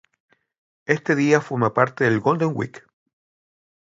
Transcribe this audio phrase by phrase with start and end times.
[0.87, 2.83] Este día forma parte del Golden Week.